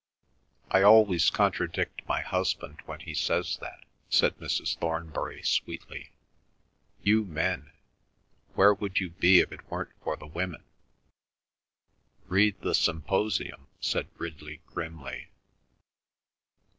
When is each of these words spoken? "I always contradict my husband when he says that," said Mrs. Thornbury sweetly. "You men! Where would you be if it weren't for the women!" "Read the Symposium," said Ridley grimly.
"I 0.71 0.81
always 0.81 1.29
contradict 1.29 2.01
my 2.07 2.21
husband 2.23 2.79
when 2.87 3.01
he 3.01 3.13
says 3.13 3.57
that," 3.61 3.85
said 4.09 4.35
Mrs. 4.39 4.75
Thornbury 4.79 5.43
sweetly. 5.43 6.09
"You 7.03 7.23
men! 7.23 7.69
Where 8.55 8.73
would 8.73 8.99
you 8.99 9.11
be 9.11 9.41
if 9.41 9.51
it 9.51 9.69
weren't 9.69 9.93
for 10.03 10.15
the 10.17 10.25
women!" 10.25 10.63
"Read 12.25 12.59
the 12.61 12.73
Symposium," 12.73 13.67
said 13.79 14.07
Ridley 14.17 14.61
grimly. 14.65 15.27